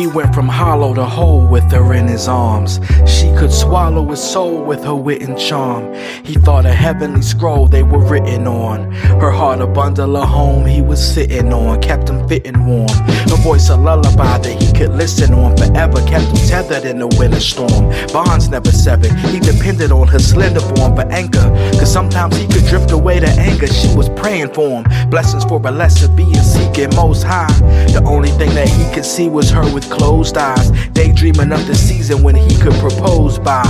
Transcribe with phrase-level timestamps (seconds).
[0.00, 2.80] He went from hollow to whole with her in his arms.
[3.20, 5.92] She could swallow his soul with her wit and charm.
[6.24, 8.90] He thought a heavenly scroll they were written on.
[9.20, 12.88] Her heart a bundle of home he was sitting on, kept him fit and warm.
[13.28, 17.08] Her voice a lullaby that he could listen on forever, kept him tethered in the
[17.18, 17.92] winter storm.
[18.10, 21.46] Bonds never severed, he depended on her slender form for anchor.
[21.78, 23.66] Cause sometimes he could drift away to anger.
[23.66, 27.52] She was praying for him, blessings for a lesser being seeking most high.
[27.92, 31.74] The only thing that he could see was her with closed eyes, daydreaming of the
[31.74, 33.62] season when he could propose by.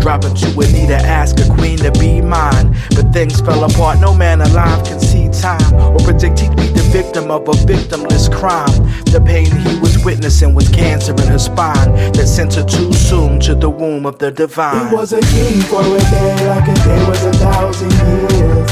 [0.00, 2.74] Dropping to a knee to ask a queen to be mine.
[2.90, 6.82] But things fell apart, no man alive can see time or predict he'd be the
[6.92, 8.74] victim of a victimless crime.
[9.06, 13.40] The pain he was witnessing was cancer in her spine that sent her too soon
[13.40, 14.88] to the womb of the divine.
[14.88, 18.70] He was a king for a day, like a day was a thousand years.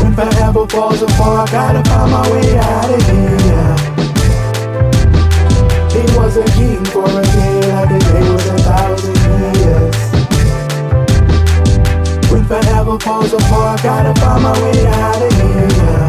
[0.00, 3.94] When forever falls apart, I gotta find my way out of here.
[5.94, 7.53] He was a king for a day,
[12.54, 16.06] When forever falls apart, I gotta find my way out of here.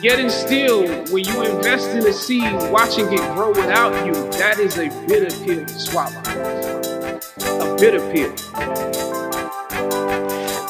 [0.00, 4.78] Getting still, when you invest in a seed, watching it grow without you, that is
[4.78, 6.22] a bitter pill to swallow.
[7.64, 8.32] A bitter pill.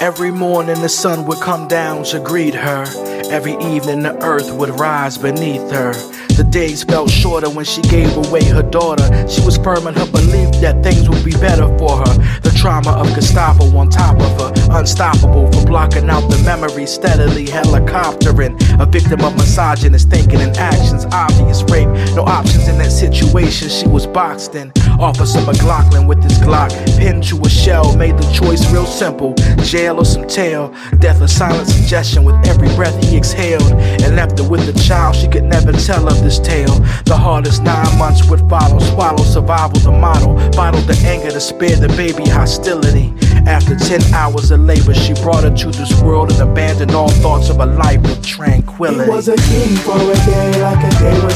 [0.01, 2.87] Every morning the sun would come down to greet her.
[3.31, 5.93] Every evening the earth would rise beneath her.
[6.41, 9.05] The days felt shorter when she gave away her daughter.
[9.29, 12.41] She was firm in her belief that things would be better for her.
[12.41, 17.45] The trauma of Gestapo on top of her, unstoppable for blocking out the memory, steadily
[17.45, 18.57] helicoptering.
[18.81, 21.89] A victim of misogynist thinking and actions, obvious rape.
[22.17, 24.73] No options in that situation, she was boxed in.
[25.01, 29.35] Officer McLaughlin with his Glock, pinned to a shell, made the choice real simple
[29.65, 30.75] jail or some tail.
[30.99, 35.17] Death or silent suggestion with every breath he exhaled, and left her with a child
[35.17, 36.75] she could never tell of this tale.
[37.07, 41.77] The hardest nine months would follow, swallow survival, the model, bottled the anger to spare
[41.77, 43.15] the baby hostility.
[43.47, 47.49] After 10 hours of labor, she brought her to this world and abandoned all thoughts
[47.49, 49.09] of a life of tranquility.
[49.09, 51.30] Was a king for a day, like a day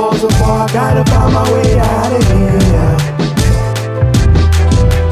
[0.00, 2.96] forever falls apart, gotta find my way out of here.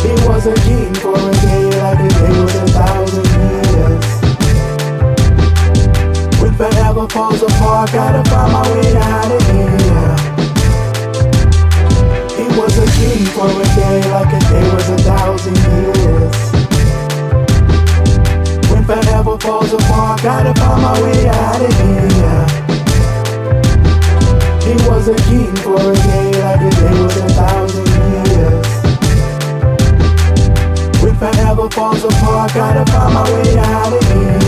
[0.02, 4.06] He was a king for a day, like a day was a thousand years.
[6.40, 10.16] When forever falls apart, gotta find my way out of here.
[12.38, 16.38] He was a king for a day, like a day was a thousand years.
[18.70, 22.68] When forever falls apart, gotta find my way out of here.
[24.98, 28.66] Was a king for a day, like a day was a thousand years.
[31.00, 34.47] When forever falls apart, gotta find my way out of here.